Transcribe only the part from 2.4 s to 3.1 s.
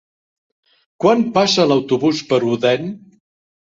Odèn?